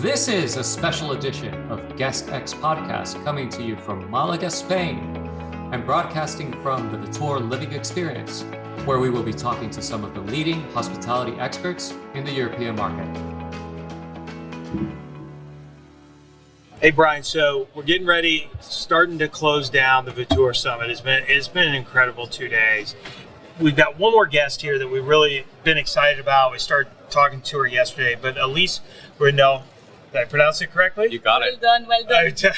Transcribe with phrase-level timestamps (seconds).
[0.00, 4.98] This is a special edition of Guest X Podcast coming to you from Malaga, Spain,
[5.72, 8.42] and broadcasting from the Vitor Living Experience,
[8.86, 12.74] where we will be talking to some of the leading hospitality experts in the European
[12.74, 13.06] market.
[16.80, 20.90] Hey Brian, so we're getting ready, starting to close down the Vitor Summit.
[20.90, 22.96] It's been it's been an incredible two days.
[23.60, 26.50] We've got one more guest here that we've really been excited about.
[26.50, 28.80] We started talking to her yesterday, but Elise
[29.20, 29.62] Renault,
[30.14, 31.08] did I pronounce it correctly?
[31.10, 31.58] You got it.
[31.60, 32.34] Well done, well I done.
[32.34, 32.48] t-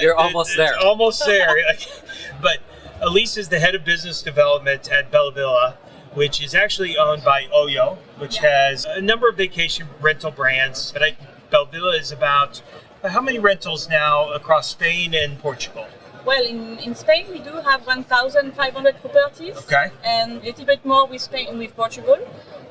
[0.02, 0.78] You're almost it's there.
[0.78, 1.54] Almost there.
[2.42, 2.58] but
[3.00, 5.76] Elise is the head of business development at Belvilla,
[6.14, 10.90] which is actually owned by Oyo, which has a number of vacation rental brands.
[10.90, 11.16] But I,
[11.52, 12.60] Belvilla is about
[13.04, 15.86] how many rentals now across Spain and Portugal?
[16.24, 19.58] Well, in, in Spain we do have 1,500 properties.
[19.58, 19.92] Okay.
[20.02, 22.18] And a little bit more with Spain with Portugal.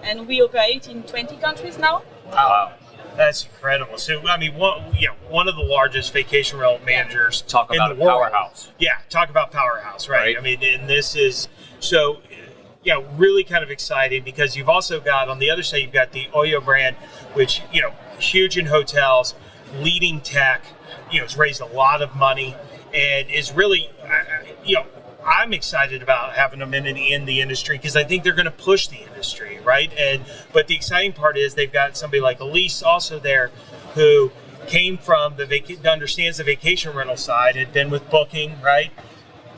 [0.02, 2.02] And we operate in 20 countries now.
[2.32, 2.73] Wow.
[3.16, 3.98] That's incredible.
[4.00, 7.76] So, I mean, one, you know, one of the largest vacation rental managers Talk in
[7.77, 8.21] about the a world.
[8.24, 8.71] powerhouse.
[8.79, 10.20] Yeah, talk about powerhouse, right?
[10.20, 10.38] Right.
[10.38, 11.48] I mean, and this is
[11.79, 12.21] so,
[12.84, 15.94] you know, really kind of exciting because you've also got on the other side, you've
[15.94, 16.96] got the Oyo brand,
[17.34, 19.35] which, you know, huge in hotels,
[19.76, 20.63] leading tech,
[21.12, 22.55] you know, has raised a lot of money
[22.96, 23.91] and is really,
[24.66, 24.85] you know,
[25.26, 28.52] I'm excited about having them in, in the industry because I think they're going to
[28.52, 29.91] push the industry, right?
[29.98, 33.51] And but the exciting part is they've got somebody like Elise also there,
[33.94, 34.32] who
[34.68, 38.91] came from the vac- understands the vacation rental side, had been with Booking, right?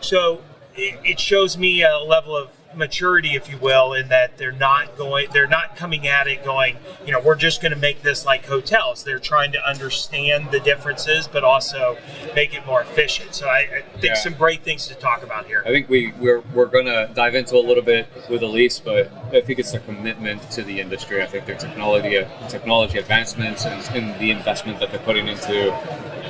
[0.02, 0.42] So
[0.76, 4.98] it, it shows me a level of maturity, if you will, in that they're not
[4.98, 8.26] going, they're not coming at it going, you know, we're just going to make this
[8.26, 9.04] like hotels.
[9.04, 11.98] They're trying to understand the differences, but also
[12.36, 13.36] make it more efficient.
[13.36, 14.14] So I, I think Yeah.
[14.16, 15.64] some great things to talk about here.
[15.66, 19.42] I think we we're, we're gonna dive into a little bit with Elise, but I
[19.42, 21.22] think it's their commitment to the industry.
[21.22, 25.72] I think their technology technology advancements and, and the investment that they're putting into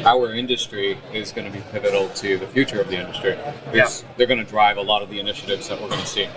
[0.05, 3.37] our industry is going to be pivotal to the future of the industry.
[3.71, 6.29] Because They're going to drive a lot of the initiatives that we're going to see.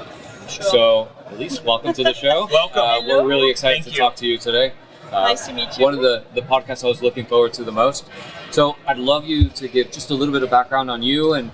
[0.49, 0.65] Sure.
[0.65, 2.47] So, Elise, welcome to the show.
[2.53, 2.81] Welcome.
[2.81, 3.99] Uh, we're really excited Thank to you.
[3.99, 4.73] talk to you today.
[5.13, 5.85] Uh, Nice to meet you.
[5.85, 8.09] One of the, the podcasts I was looking forward to the most.
[8.51, 11.51] So I'd love you to give just a little bit of background on you and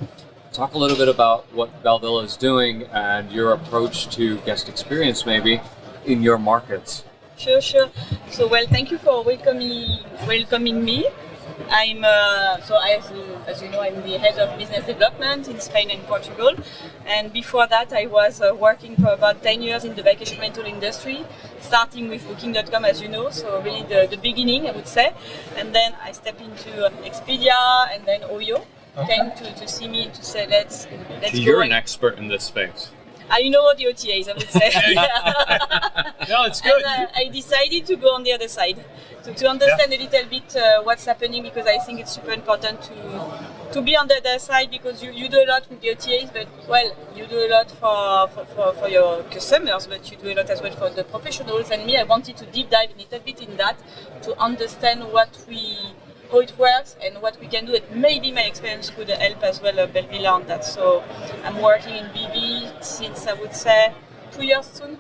[0.53, 5.27] talk a little bit about what Belvilla is doing and your approach to guest experience
[5.27, 5.61] maybe
[6.07, 7.05] in your markets.
[7.37, 7.91] Sure, sure.
[8.31, 11.07] So, well, thank you for welcoming welcoming me.
[11.77, 15.59] I'm uh, so as you, as you know, I'm the head of business development in
[15.59, 16.55] Spain and Portugal.
[17.05, 20.65] And before that, I was uh, working for about 10 years in the vacation rental
[20.65, 21.25] industry,
[21.61, 23.29] starting with Booking.com, as you know.
[23.31, 25.15] So really the, the beginning, I would say.
[25.57, 28.65] And then I stepped into uh, Expedia and then Oyo.
[29.09, 30.87] Came to, to see me to say let's
[31.21, 32.91] let's So you're and- an expert in this space.
[33.31, 34.71] I know what the OTAs, I would say.
[36.29, 36.83] No, it's good.
[36.83, 38.83] And uh, I decided to go on the other side
[39.25, 42.81] to, to understand a little bit uh, what's happening because I think it's super important
[42.83, 42.95] to
[43.73, 46.33] to be on the other side because you, you do a lot with the OTAs,
[46.33, 50.31] but well, you do a lot for, for, for, for your customers, but you do
[50.31, 51.71] a lot as well for the professionals.
[51.71, 53.77] And me, I wanted to deep dive a little bit in that
[54.23, 55.77] to understand what we
[56.31, 57.75] how it works and what we can do.
[57.75, 60.65] And maybe my experience could help as well uh, Belvilla on that.
[60.65, 61.03] So
[61.45, 63.93] I'm working in BB since I would say
[64.33, 64.99] two years soon.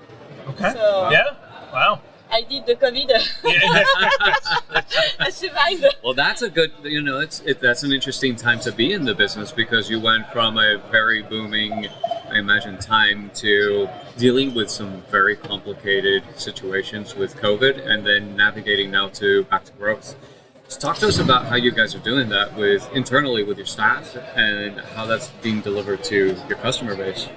[0.48, 0.72] Okay.
[0.72, 1.34] So- yeah.
[1.72, 2.00] Wow.
[2.30, 3.10] I did the COVID.
[5.20, 5.84] I survived.
[6.02, 9.04] Well, that's a good, you know, it's it, that's an interesting time to be in
[9.04, 11.86] the business because you went from a very booming,
[12.30, 18.90] I imagine, time to dealing with some very complicated situations with COVID, and then navigating
[18.90, 20.16] now to back to growth.
[20.68, 24.16] Talk to us about how you guys are doing that with internally with your staff
[24.34, 27.28] and how that's being delivered to your customer base.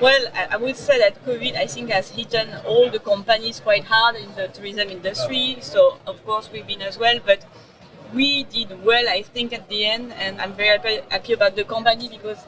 [0.00, 4.16] Well, I would say that COVID, I think, has hit all the companies quite hard
[4.16, 5.58] in the tourism industry.
[5.60, 7.44] So, of course, we've been as well, but
[8.14, 11.64] we did well, I think, at the end, and I'm very happy, happy about the
[11.64, 12.38] company because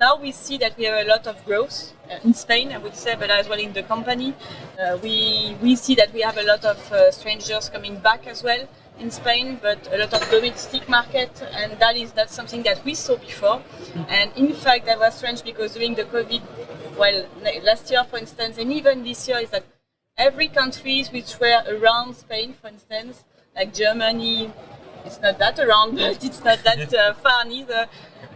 [0.00, 2.96] now we see that we have a lot of growth uh, in Spain, I would
[2.96, 4.34] say, but as well in the company.
[4.80, 8.42] Uh, we we see that we have a lot of uh, strangers coming back as
[8.42, 8.66] well
[8.98, 12.94] in Spain, but a lot of domestic market, and that is not something that we
[12.94, 13.62] saw before.
[14.08, 16.42] And in fact, that was strange because during the COVID,
[16.96, 17.26] well,
[17.62, 19.64] last year, for instance, and even this year, is that
[20.16, 23.24] every countries which were around Spain, for instance,
[23.56, 24.52] like Germany,
[25.04, 27.86] it's not that around, but it's not that uh, far neither.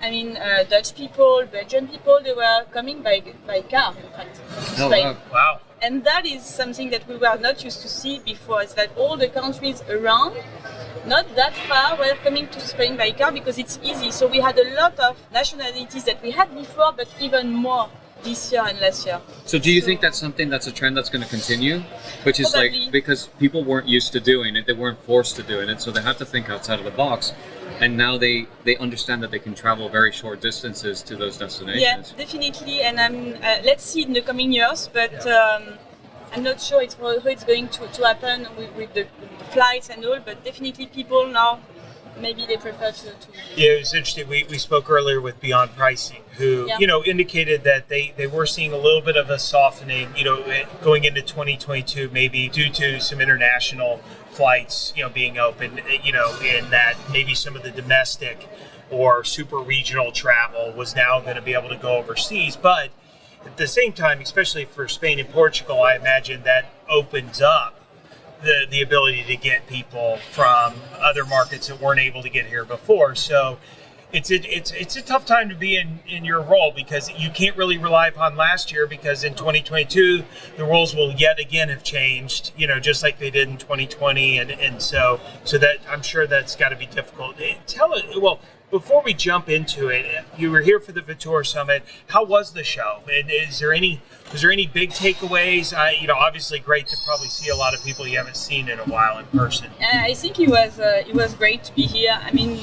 [0.03, 4.37] I mean, uh, Dutch people, Belgian people, they were coming by by car, in fact,
[4.37, 5.07] to Oh, Spain.
[5.07, 5.17] wow.
[5.33, 5.61] Wow.
[5.81, 8.63] And that is something that we were not used to see before.
[8.63, 10.37] It's that all the countries around,
[11.07, 14.11] not that far, were coming to Spain by car because it's easy.
[14.11, 17.89] So we had a lot of nationalities that we had before, but even more
[18.23, 19.21] this year and last year.
[19.47, 21.83] So do you So- think that's something that's a trend that's going to continue?
[22.25, 22.81] Which is Probably.
[22.81, 25.91] like because people weren't used to doing it, they weren't forced to doing it, so
[25.91, 27.33] they have to think outside of the box.
[27.81, 32.13] And now they they understand that they can travel very short distances to those destinations.
[32.13, 32.81] Yeah, definitely.
[32.83, 35.63] And I'm, uh, let's see in the coming years, but um,
[36.33, 39.07] I'm not sure it's how it's going to, to happen with, with the
[39.53, 40.19] flights and all.
[40.25, 41.61] But definitely, people now
[42.21, 43.05] maybe they prefer to.
[43.05, 43.13] to
[43.57, 44.29] Yeah, it was interesting.
[44.29, 46.79] We, we spoke earlier with Beyond Pricing, who Yeah.
[46.79, 50.25] you know indicated that they, they were seeing a little bit of a softening, you
[50.25, 54.01] know, eh, going into 2022, maybe due to some international
[54.31, 58.49] flights, you know, being open, eh, you know, and that maybe some of the domestic
[58.91, 62.91] or super regional travel was now going to be able to go overseas, but
[63.45, 67.78] at the same time, especially for Spain and Portugal, I imagine that opens up
[68.43, 72.65] the the ability to get people from other markets that weren't able to get here
[72.65, 73.15] before.
[73.15, 73.59] So
[74.13, 77.31] it's a, it's it's a tough time to be in in your role because you
[77.31, 80.25] can't really rely upon last year because in 2022
[80.57, 82.53] the rules will yet again have changed.
[82.57, 86.27] You know, just like they did in 2020, and and so so that I'm sure
[86.27, 87.37] that's got to be difficult.
[87.67, 88.41] Tell it well.
[88.71, 90.05] Before we jump into it,
[90.37, 91.83] you were here for the Vitor Summit.
[92.09, 93.01] How was the show?
[93.11, 95.73] And is there any was there any big takeaways?
[95.73, 98.69] Uh, you know, obviously great to probably see a lot of people you haven't seen
[98.69, 99.71] in a while in person.
[99.81, 102.19] Uh, I think it was uh, it was great to be here.
[102.23, 102.59] I mean,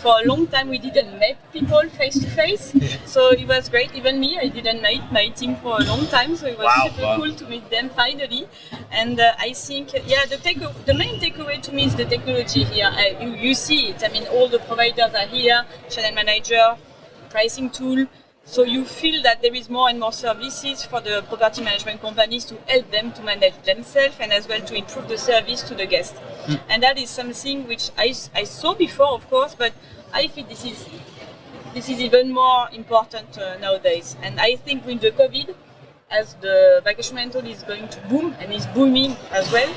[0.00, 2.72] for a long time we didn't meet people face to face,
[3.04, 3.94] so it was great.
[3.94, 6.88] Even me, I didn't meet my team for a long time, so it was Wow,
[6.88, 7.16] super wow.
[7.18, 8.48] cool to meet them finally.
[8.90, 12.64] And uh, I think, yeah, the take the main takeaway to me is the technology
[12.64, 12.86] here.
[12.86, 14.02] Uh, you, you see it.
[14.02, 15.49] I mean, all the providers are here,
[15.88, 16.76] channel manager,
[17.30, 18.06] pricing tool.
[18.44, 22.44] So you feel that there is more and more services for the property management companies
[22.46, 25.86] to help them to manage themselves and as well to improve the service to the
[25.86, 26.16] guest.
[26.68, 29.72] And that is something which I, I saw before, of course, but
[30.12, 30.88] I think this is
[31.74, 34.16] this is even more important uh, nowadays.
[34.22, 35.54] And I think with the COVID,
[36.10, 39.72] as the vacation rental is going to boom and is booming as well,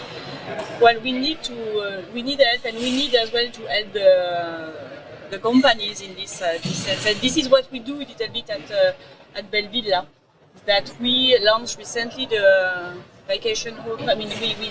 [0.82, 3.94] well, we need to uh, we need help and we need as well to help
[3.94, 5.03] the
[5.34, 7.06] the companies in this uh, this sense.
[7.06, 10.06] And this is what we do a little bit at uh, at Belvilla,
[10.66, 12.46] that we launched recently the
[13.28, 14.10] vacation home.
[14.10, 14.70] I mean, we, we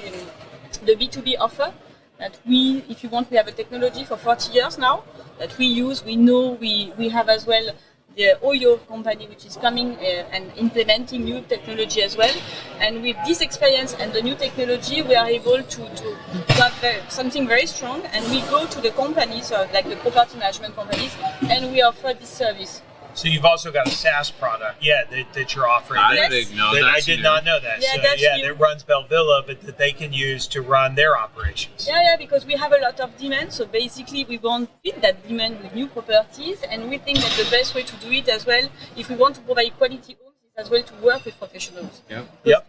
[0.87, 1.73] the B two B offer
[2.19, 5.03] that we, if you want, we have a technology for 40 years now
[5.39, 6.05] that we use.
[6.05, 7.73] We know we we have as well
[8.17, 12.35] the Oyo company, which is coming uh, and implementing new technology as well.
[12.81, 16.17] And with this experience and the new technology, we are able to, to
[16.55, 18.03] have very, something very strong.
[18.13, 22.13] And we go to the companies, uh, like the property management companies, and we offer
[22.15, 22.83] this service.
[23.15, 26.01] So you've also got a SaaS product, yeah, that, that you're offering.
[26.01, 27.23] I that- didn't know that I did new.
[27.23, 27.83] not know that.
[27.83, 28.45] Yeah, so that's yeah, new.
[28.45, 31.87] that runs Belvilla, but that they can use to run their operations.
[31.87, 33.53] Yeah, yeah, because we have a lot of demand.
[33.53, 37.33] So basically, we want to fit that demand with new properties, and we think that
[37.33, 38.67] the best way to do it as well,
[38.97, 42.01] if we want to provide quality homes, is as well to work with professionals.
[42.09, 42.23] Yeah.
[42.45, 42.67] Yep.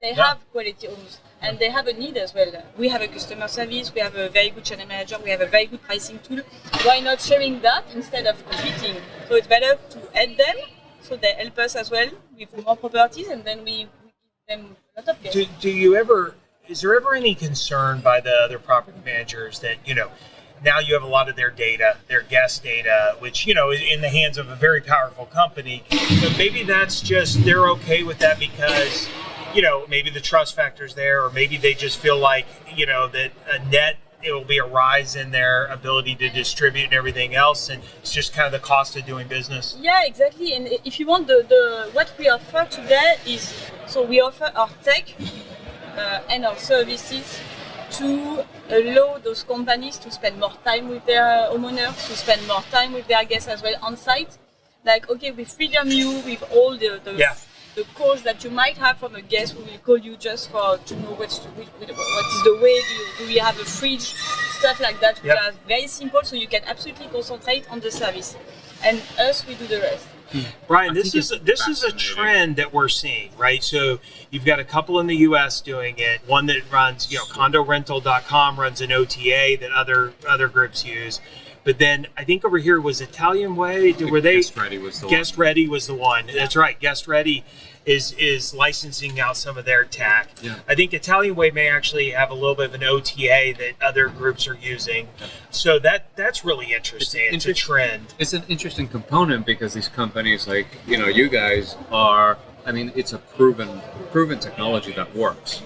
[0.00, 0.26] They Yeah.
[0.28, 2.50] have quality homes, and they have a need as well.
[2.78, 5.46] We have a customer service, we have a very good channel manager, we have a
[5.46, 6.40] very good pricing tool.
[6.82, 8.96] Why not sharing that instead of competing?
[9.28, 10.56] So it's better to add them,
[11.02, 12.08] so they help us as well
[12.38, 13.88] with more properties, and then we, give
[14.48, 15.32] them a lot of.
[15.32, 16.34] Do, do you ever,
[16.66, 20.10] is there ever any concern by the other property managers that, you know,
[20.64, 23.82] now you have a lot of their data, their guest data, which, you know, is
[23.82, 25.82] in the hands of a very powerful company.
[25.90, 29.08] But maybe that's just, they're okay with that because,
[29.54, 33.06] you know, maybe the trust factor's there, or maybe they just feel like, you know,
[33.08, 37.34] that a net, it will be a rise in their ability to distribute and everything
[37.34, 37.68] else.
[37.68, 39.76] And it's just kind of the cost of doing business.
[39.80, 40.54] Yeah, exactly.
[40.54, 44.70] And if you want the, the what we offer today is so we offer our
[44.82, 45.14] tech
[45.96, 47.40] uh, and our services
[47.92, 52.92] to allow those companies to spend more time with their homeowners, to spend more time
[52.92, 54.38] with their guests as well on site.
[54.84, 57.34] Like okay, we freedom you with all the the, Yeah.
[57.74, 59.56] The calls that you might have from a guest.
[59.56, 62.80] We will call you just for to know what's what is the way.
[62.80, 64.14] Do, you, do we have a fridge?
[64.58, 65.38] Stuff like that, which Yep.
[65.42, 68.36] are very simple, so you can absolutely concentrate on the service.
[68.82, 70.06] And us, we do the rest.
[70.32, 70.40] Hmm.
[70.66, 73.62] Brian, I this is this is a trend that we're seeing, right?
[73.62, 73.98] So
[74.30, 75.60] you've got a couple in the U.S.
[75.60, 76.22] doing it.
[76.26, 81.20] One that runs, you know, CondoRental.com runs an OTA that other other groups use.
[81.64, 83.92] But then I think over here was Italian Way.
[83.92, 85.46] Were they Guest Ready was the Guest one.
[85.46, 86.26] Ready was the one.
[86.32, 86.78] That's right.
[86.78, 87.42] Guest Ready
[87.86, 90.28] is is licensing out some of their tech.
[90.42, 90.56] Yeah.
[90.68, 94.08] I think Italian Way may actually have a little bit of an OTA that other
[94.08, 95.08] groups are using.
[95.50, 97.28] So that that's really interesting.
[97.32, 98.14] It's, a trend.
[98.18, 102.38] It's an interesting component because these companies, like you know, you guys are.
[102.66, 103.80] I mean, it's a proven
[104.10, 105.62] proven technology that works,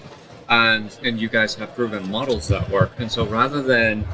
[0.49, 2.91] and and you guys have proven models that work.
[2.97, 4.05] And so rather than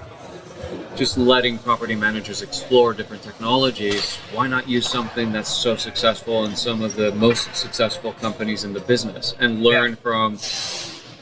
[0.96, 6.56] just letting property managers explore different technologies, why not use something that's so successful in
[6.56, 9.96] some of the most successful companies in the business and learn Yeah.
[10.02, 10.38] from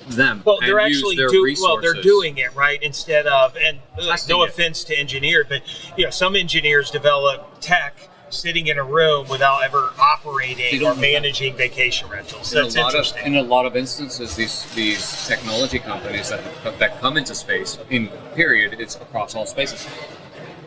[0.10, 0.42] them?
[0.46, 1.80] Well, they're actually their do, well.
[1.82, 4.50] They're doing it right instead of and uh, Testing no it.
[4.50, 5.62] offense to engineer, but
[5.98, 11.56] you know some engineers develop tech sitting in a room without ever operating or managing
[11.56, 12.52] vacation rentals.
[12.52, 16.42] in a That's lot of in a lot of instances, these these technology companies that
[16.80, 19.88] that come into space in period, it's across all spaces.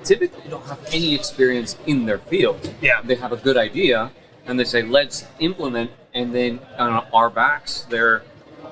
[0.04, 2.72] Typically, don't have any experience in their field.
[2.80, 3.00] Yeah.
[3.02, 4.12] they have a good idea,
[4.46, 8.22] and they say, "Let's implement," and then uh, on our backs, they're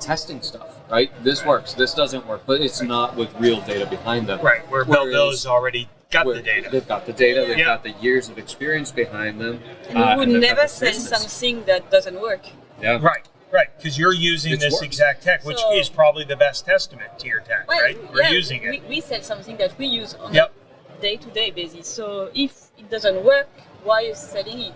[0.01, 0.71] testing stuff.
[0.91, 1.73] Right, this works.
[1.73, 4.41] This doesn't work, but it's not with real data behind them.
[4.43, 6.69] right, where Whereas- Belvilla's already got the data.
[6.73, 7.41] They've got the data.
[7.47, 7.65] They've Yeah.
[7.75, 9.55] got the years of experience behind them.
[9.89, 11.09] And uh, we would they've never the sell business.
[11.33, 12.45] something that doesn't work.
[12.81, 12.99] Yeah.
[13.11, 13.27] Right,
[13.59, 14.85] right, because you're using It's this works.
[14.91, 17.97] exact tech, which So- is probably the best testament to your tech, Well, right?
[18.13, 18.71] We're yeah, using it.
[18.71, 20.53] We, we sell something that we use on Yep.
[20.99, 21.87] a day-to-day basis.
[21.89, 23.49] So if it doesn't work,
[23.85, 24.75] why are you selling it?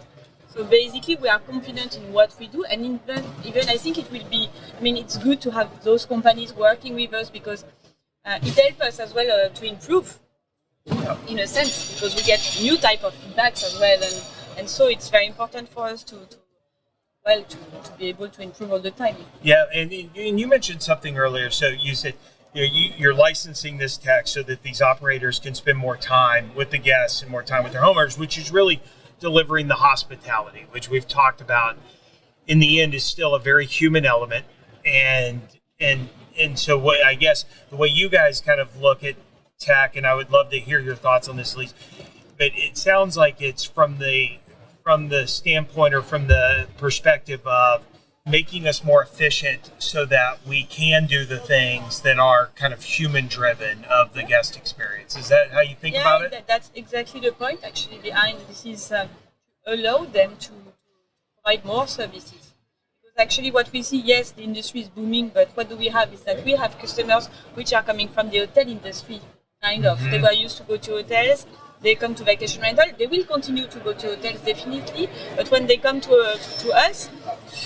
[0.55, 4.11] So basically, we are confident in what we do, and even, even I think it
[4.11, 4.49] will be.
[4.77, 7.65] I mean, it's good to have those companies working with us because
[8.25, 10.19] uh, it helps us as well uh, to improve,
[11.29, 14.23] in a sense, because we get new type of feedbacks as well, and
[14.59, 16.37] and so it's very important for us to, to
[17.25, 19.17] well to, to be able to improve all the time.
[19.43, 21.51] Yeah, and, and you mentioned something earlier.
[21.51, 22.15] So you said
[22.55, 26.79] you you're licensing this tech so that these operators can spend more time with the
[26.79, 28.81] guests and more time with their homeowners, which is really
[29.21, 31.77] delivering the hospitality, which we've talked about.
[32.47, 34.47] In the end, is still a very human element,
[34.85, 35.43] and
[35.79, 39.17] and and so what I guess the way you guys kind of look at
[39.59, 41.75] tech, and I would love to hear your thoughts on this, Lise.
[42.39, 44.39] But it sounds like it's from the
[44.83, 47.85] from the standpoint or from the perspective of
[48.25, 52.83] making us more efficient so that we can do the things that are kind of
[52.83, 55.17] human driven of the guest experience.
[55.17, 56.31] Is that how you think yeah, about it?
[56.31, 59.09] That, that's exactly the point actually behind this is uh,
[59.67, 60.73] to allow them to, to
[61.43, 62.55] provide more services.
[63.03, 66.13] Because actually what we see, yes, the industry is booming, but what do we have
[66.15, 69.21] is that we have customers which are coming from the hotel industry,
[69.63, 69.99] kind of.
[69.99, 70.11] Mm-hmm.
[70.13, 71.45] They were used to go to hotels,
[71.83, 75.67] they come to vacation rental, they will continue to go to hotels definitely, but when
[75.67, 77.11] they come to, uh, to us,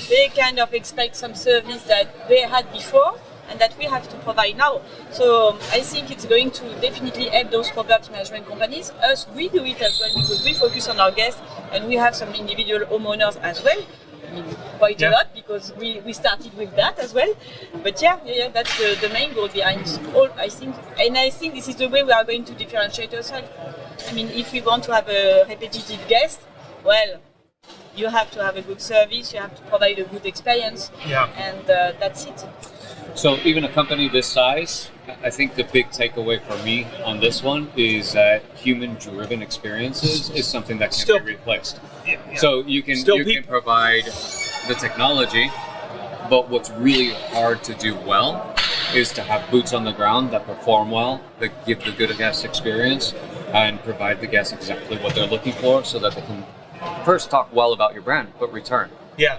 [0.09, 3.19] they kind of expect some service that they had before
[3.51, 4.81] and that we have to provide now.
[5.11, 8.91] So um, I think it's going to definitely help those property management companies.
[9.05, 12.17] Us, we do it as well because we focus on our guests and we have
[12.17, 13.83] some individual homeowners as well.
[14.27, 15.11] I mean, quite Yeah.
[15.11, 17.33] a lot because we, we started with that as well.
[17.85, 19.85] But yeah, yeah, yeah that's the, the main goal behind
[20.17, 20.75] all, I think.
[20.99, 23.49] And I think this is the way we are going to differentiate ourselves.
[24.09, 26.41] I mean, if we want to have a repetitive guest,
[26.85, 27.11] well,
[27.95, 31.29] you have to have a good service, you have to provide a good experience, Yeah.
[31.47, 32.39] and uh, that's it.
[33.15, 34.91] So even a company this size,
[35.23, 40.47] I think the big takeaway for me on this one is that human-driven experiences is
[40.47, 41.77] something that can Still- be replaced.
[42.07, 42.39] Yeah, yeah.
[42.39, 44.07] So you can Still you can provide
[44.69, 45.51] the technology,
[46.31, 48.55] but what's really hard to do well
[48.95, 52.45] is to have boots on the ground that perform well, that give the good guest
[52.45, 53.15] experience,
[53.53, 56.45] and provide the guests exactly what they're looking for, so that they can
[57.05, 58.91] first talk well about your brand, but return.
[59.17, 59.39] Yeah.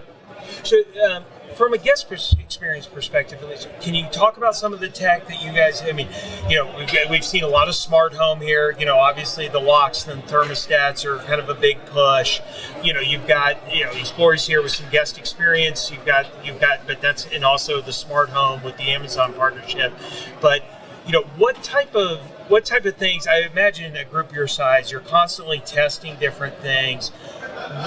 [0.64, 0.78] So,
[1.10, 1.24] um,
[1.56, 4.90] from a guest pers- experience perspective, at least, can you talk about some of the
[4.90, 5.82] tech that you guys?
[5.82, 6.08] I mean,
[6.50, 8.76] you know, we've we've seen a lot of smart home here.
[8.78, 12.42] You know, obviously the locks and thermostats are kind of a big push.
[12.84, 15.92] You know, you've got you know Explorers here with some guest experience.
[15.92, 19.94] You've got you've got, but that's and also the smart home with the Amazon partnership.
[20.42, 20.64] But
[21.06, 22.20] you know, what type of
[22.50, 23.28] what type of things?
[23.28, 27.12] I imagine a group your size, you're constantly testing different things.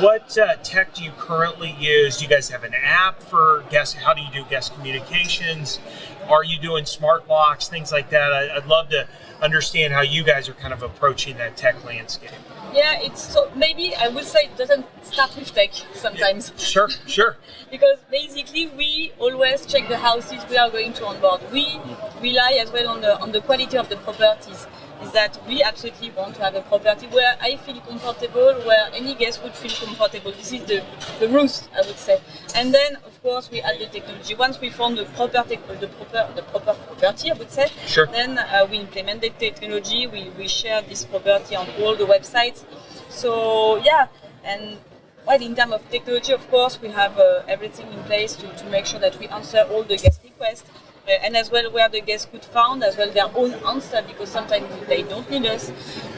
[0.00, 2.18] What uh, tech do you currently use?
[2.18, 3.96] Do you guys have an app for guest?
[3.96, 5.80] How do you do guest communications?
[6.28, 8.32] Are you doing smart locks, things like that?
[8.32, 9.06] I, I'd love to
[9.42, 12.30] understand how you guys are kind of approaching that tech landscape.
[12.72, 16.52] Yeah, it's so maybe I would say it doesn't start with tech sometimes.
[16.56, 17.36] Sure, sure.
[17.70, 21.40] because basically we always check the houses we are going to onboard.
[21.52, 21.80] We
[22.20, 24.66] rely as well on the on the quality of the properties.
[25.02, 29.14] Is that we absolutely want to have a property where I feel comfortable, where any
[29.14, 30.32] guest would feel comfortable.
[30.32, 30.82] This is the,
[31.20, 32.18] the rules, I would say.
[32.54, 34.34] And then, of course, we add the technology.
[34.34, 37.68] Once we found the proper tech, the proper the proper property, I would say.
[37.86, 38.06] Sure.
[38.06, 40.06] Then uh, we implement the technology.
[40.06, 42.64] We, we share this property on all the websites.
[43.10, 44.08] So yeah,
[44.44, 44.78] and
[45.26, 48.64] well, in terms of technology, of course, we have uh, everything in place to, to
[48.70, 50.64] make sure that we answer all the guest requests.
[51.08, 54.66] And as well, where the guests could find as well their own answer because sometimes
[54.88, 55.70] they don't need us.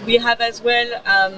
[0.06, 1.34] We have as well, um,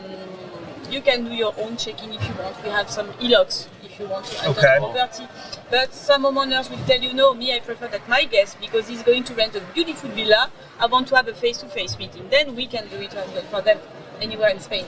[0.91, 2.63] you can do your own check-in if you want.
[2.63, 4.75] We have some e-logs if you want to enter Okay.
[4.79, 5.27] the property.
[5.71, 9.03] But some homeowners will tell you, no, me, I prefer that my guest because he's
[9.03, 10.51] going to rent a beautiful villa.
[10.79, 12.29] I want to have a face-to-face meeting.
[12.31, 13.79] Then we can do it as well for them
[14.21, 14.85] anywhere in Spain,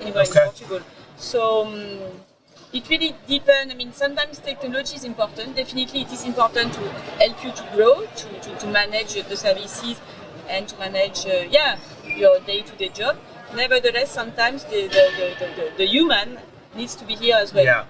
[0.00, 0.40] anywhere Okay.
[0.40, 0.80] in Portugal.
[1.16, 1.66] So.
[1.66, 1.98] Um,
[2.72, 3.72] it really depends.
[3.72, 5.56] I mean, sometimes technology is important.
[5.56, 6.80] Definitely, it is important to
[7.20, 10.00] help you to grow, to, to, to manage the services,
[10.48, 13.16] and to manage, uh, yeah, your day-to-day job.
[13.54, 16.38] Nevertheless, sometimes the, the, the, the, human
[16.74, 17.64] needs to be here as well.
[17.64, 17.84] Yeah.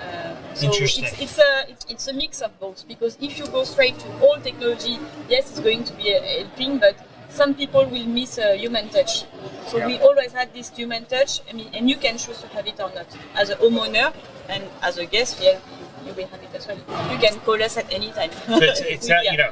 [0.00, 1.04] Uh, so Interesting.
[1.04, 4.08] It's, it's a it's, it's a mix of both because if you go straight to
[4.20, 6.96] all technology, yes, it's going to be uh, helping, but
[7.30, 9.24] some people will miss a human touch.
[9.66, 12.66] So we always had this human touch, I mean, and you can choose to have
[12.66, 13.06] it or not.
[13.34, 14.14] As a homeowner
[14.48, 15.58] and as a guest, yeah,
[16.04, 16.78] you, you will have it as well.
[17.10, 18.30] You can call us at any time.
[18.32, 19.32] So it's, it's uh, yeah.
[19.32, 19.50] you know,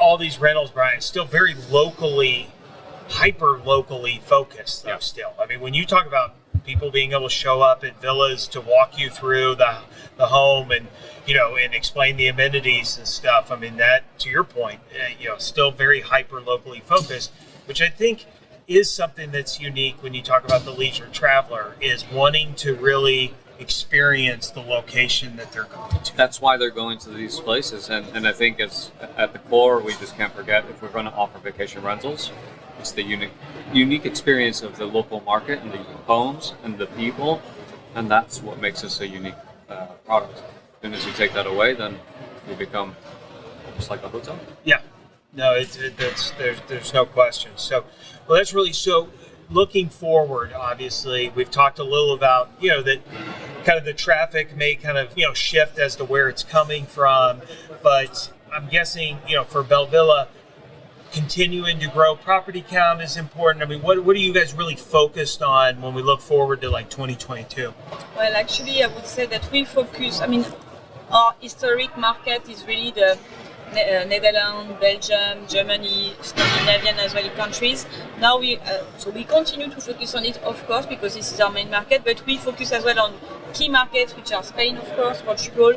[0.00, 2.50] all these rentals, Brian, still very locally,
[3.08, 4.98] hyper locally focused, though, Yeah.
[4.98, 5.32] still.
[5.40, 6.34] I mean, when you talk about
[6.66, 9.78] people being able to show up at villas to walk you through the,
[10.16, 10.88] the home and,
[11.26, 15.10] you know, and explain the amenities and stuff, I mean, that, to your point, uh,
[15.18, 17.32] you know, still very hyper locally focused,
[17.66, 18.26] which I think
[18.66, 23.32] is something that's unique when you talk about the leisure traveler, is wanting to really
[23.58, 26.16] experience the location that they're going to.
[26.16, 29.80] That's why they're going to these places, and, and I think it's at the core.
[29.80, 32.30] We just can't forget if we're going to offer vacation rentals,
[32.78, 33.32] it's the unique
[33.72, 37.40] unique experience of the local market and the homes and the people,
[37.94, 39.34] and that's what makes us a unique
[39.68, 40.42] uh, product.
[40.82, 41.98] And as you take that away, then
[42.48, 42.94] we become
[43.76, 44.38] just like a hotel.
[44.64, 44.80] Yeah,
[45.32, 47.52] no, it's it, that's there's there's no question.
[47.56, 47.84] So,
[48.26, 49.08] well, that's really so.
[49.48, 53.00] Looking forward, obviously, we've talked a little about you know that
[53.64, 56.86] kind of the traffic may kind of you know shift as to where it's coming
[56.86, 57.42] from,
[57.82, 60.28] but I'm guessing you know for Belvilla,
[61.12, 63.62] continuing to grow property count is important.
[63.62, 66.70] I mean, what what are you guys really focused on when we look forward to
[66.70, 67.72] like 2022?
[68.16, 70.20] Well, actually, I would say that we focus.
[70.20, 70.44] I mean,
[71.10, 73.16] our historic market is really the
[73.74, 77.86] Ne- uh, Netherlands, Belgium, Germany, Scandinavian as well countries.
[78.20, 81.40] Now we uh, so we continue to focus on it, of course, because this is
[81.40, 82.04] our main market.
[82.04, 83.14] But we focus as well on
[83.52, 85.74] key markets, which are Spain, of course, Portugal,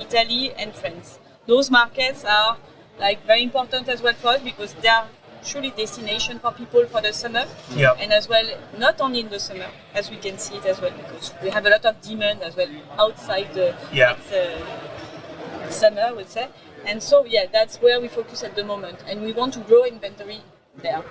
[0.00, 1.18] Italy, and France.
[1.46, 2.56] Those markets are
[2.98, 5.06] like very important as well for us because they are
[5.44, 7.44] truly destination for people for the summer
[7.76, 7.92] Yeah.
[8.00, 8.44] and as well
[8.76, 11.64] not only in the summer as we can see it as well because we have
[11.64, 14.16] a lot of demand as well outside the Yeah.
[14.34, 16.48] uh, summer I would say
[16.88, 19.82] and so yeah that's where we focus at the moment and we want to grow
[19.84, 20.40] inventory
[20.84, 21.02] there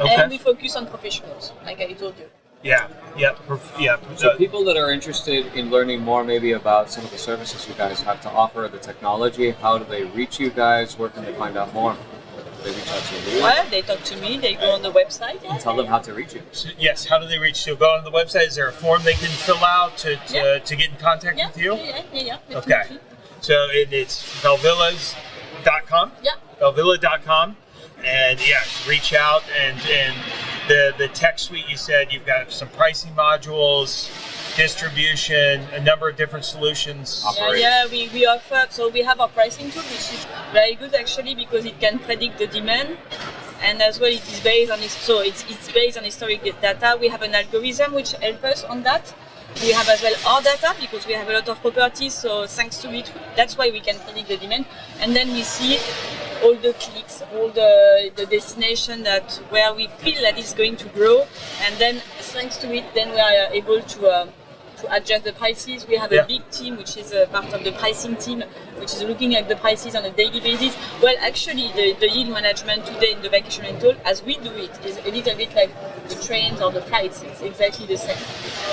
[0.00, 0.14] Okay.
[0.14, 2.28] and we focus on professionals like I told you
[2.62, 2.88] Yeah.
[3.22, 3.34] Yeah.
[3.48, 3.96] perf- Yeah.
[4.22, 7.74] So people that are interested in learning more maybe about some of the services you
[7.84, 10.98] guys have to offer, the technology, how do they reach you guys?
[10.98, 11.94] Where can they find out more?
[12.64, 13.42] They reach out to you.
[13.46, 16.12] well they talk to me they go on the website yeah, Tell them how to
[16.20, 16.42] reach you.
[16.60, 16.98] So, yes.
[17.10, 17.72] How do they reach you?
[17.86, 18.46] Go on the website.
[18.50, 20.58] Is there a form they can fill out to to, Yeah.
[20.68, 21.72] to get in contact yeah with you?
[21.74, 22.82] yeah yeah, yeah, yeah Okay.
[23.40, 23.54] Definitely.
[23.54, 26.12] So it, it's belvillas.com.
[26.22, 27.56] yeah Belvilla.com.
[28.04, 30.14] And yeah, reach out and and
[30.68, 34.08] the the tech suite you said you've got some pricing modules,
[34.56, 37.24] distribution, a number of different solutions.
[37.36, 40.94] Yeah, yeah, we, we offer, so we have our pricing tool, which is very good
[40.94, 42.96] actually because it can predict the demand.
[43.62, 46.96] And as well, it is based on, his- so it's, it's based on historic data.
[47.00, 49.12] We have an algorithm which helps us on that.
[49.60, 52.14] We have as well our data because we have a lot of properties.
[52.14, 54.66] So thanks to it, that's why we can predict the demand.
[55.00, 55.78] And then we see
[56.44, 60.88] all the clicks, all the, the destination that where we feel that is going to
[60.90, 61.26] grow.
[61.62, 64.28] And then thanks to it, then we are able to um,
[64.78, 65.86] to adjust the prices.
[65.86, 68.44] We have a big team which is a part of the pricing team,
[68.76, 70.76] which is looking at the prices on a daily basis.
[71.02, 74.70] Well, actually, the, the yield management today in the vacation rental, as we do it,
[74.84, 75.70] is a little bit like
[76.08, 77.22] the trains or the flights.
[77.22, 78.16] It's exactly the same.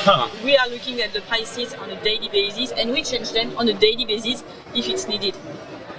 [0.03, 0.29] Huh.
[0.43, 3.67] We are looking at the prices on a daily basis, and we change them on
[3.67, 4.43] a daily basis
[4.73, 5.35] if it's needed.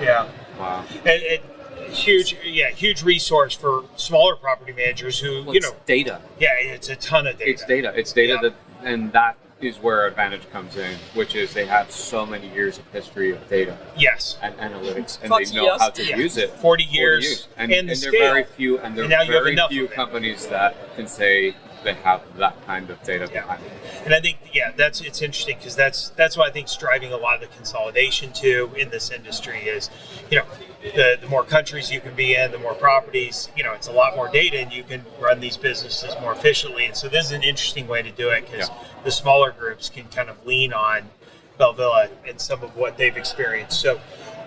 [0.00, 0.28] Yeah.
[0.58, 0.84] Wow.
[1.04, 5.76] And, and huge yeah, huge resource for smaller property managers who, Well, you it's know,
[5.86, 6.20] data.
[6.40, 7.50] yeah, it's a ton of data.
[7.50, 7.92] It's data.
[7.96, 8.40] It's data Yeah.
[8.50, 12.78] that, and that is where advantage comes in, which is they have so many years
[12.78, 14.36] of history of data Yes.
[14.42, 15.80] and analytics, and 40 they know years.
[15.80, 16.16] how to Yeah.
[16.16, 16.50] use it.
[16.50, 17.48] 40 years.
[17.56, 20.76] and, and, and the there are very few, and there are very few companies that
[20.94, 21.54] can say
[21.86, 23.42] they have that kind of data Yeah.
[23.42, 23.72] behind it.
[24.04, 27.12] And I think, yeah, that's it's interesting because that's that's what I think is driving
[27.12, 29.88] a lot of the consolidation too in this industry is,
[30.30, 30.44] you know,
[30.82, 33.92] the, the more countries you can be in, the more properties, you know, it's a
[33.92, 36.84] lot more data and you can run these businesses more efficiently.
[36.86, 38.74] And so this is an interesting way to do it because Yeah.
[39.04, 41.10] the smaller groups can kind of lean on
[41.58, 43.80] Belvilla and some of what they've experienced.
[43.80, 44.00] So,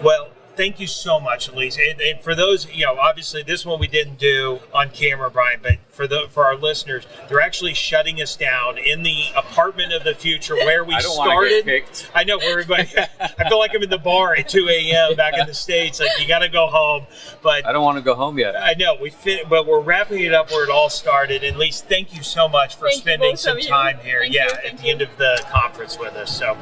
[0.04, 1.78] well, thank you so much, Elise.
[1.78, 5.62] And, and, for those, you know, obviously this one we didn't do on camera, Brian,
[5.64, 10.04] but for the for our listeners, they're actually shutting us down in the apartment of
[10.04, 11.64] the future where we I don't started.
[11.64, 12.12] Get kicked.
[12.14, 12.90] I know where everybody.
[13.22, 15.16] I feel like I'm in the bar at 2 a.m.
[15.16, 16.02] back in the states.
[16.02, 17.06] Like you got to go home,
[17.42, 18.62] but I don't want to go home yet.
[18.62, 21.42] I know we fit, but we're wrapping it up where it all started.
[21.46, 23.70] And Elise, thank you so much for Thank spending some of you.
[23.70, 24.20] time here.
[24.20, 24.92] Thank yeah, you, at the you.
[24.92, 26.38] end of the conference with us.
[26.38, 26.58] So.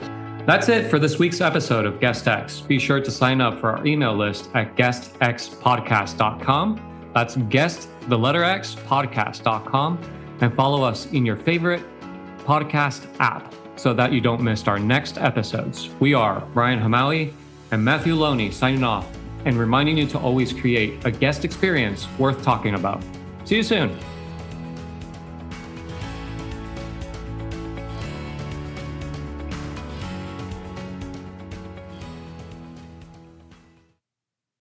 [0.47, 2.61] That's it for this week's episode of Guest X.
[2.61, 7.11] Be sure to sign up for our email list at guestxpodcast.com.
[7.13, 9.99] That's guest, the letter X, podcast.com.
[10.39, 11.83] And follow us in your favorite
[12.45, 15.89] podcast app so that you don't miss our next episodes.
[15.99, 17.33] We are Brian Hamawi
[17.71, 19.05] and Matthew Loney signing off
[19.43, 23.03] and reminding you to always create a guest experience worth talking about.
[23.43, 23.99] See you soon.